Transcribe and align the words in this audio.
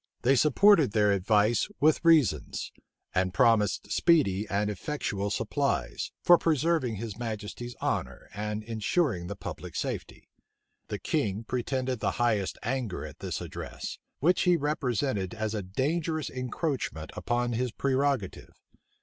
They 0.23 0.35
supported 0.35 0.93
their 0.93 1.11
advice 1.11 1.67
with 1.79 2.03
reasons; 2.03 2.71
and 3.13 3.35
promised 3.35 3.91
speedy 3.91 4.47
and 4.49 4.67
effectual 4.67 5.29
supplies, 5.29 6.11
for 6.23 6.39
preserving 6.39 6.95
his 6.95 7.19
majesty's 7.19 7.75
honor 7.81 8.27
and 8.33 8.63
insuring 8.63 9.27
the 9.27 9.35
safety 9.35 9.43
of 9.47 9.55
the 9.59 9.69
public. 9.69 10.23
The 10.87 10.97
king 10.97 11.43
pretended 11.43 11.99
the 11.99 12.11
highest 12.17 12.57
anger 12.63 13.05
at 13.05 13.19
this 13.19 13.41
address, 13.41 13.99
which 14.21 14.41
he 14.41 14.57
represented 14.57 15.35
as 15.35 15.53
a 15.53 15.61
dangerous 15.61 16.31
encroachment 16.31 17.11
upon 17.15 17.51
his 17.53 17.71
prerogative. 17.71 18.55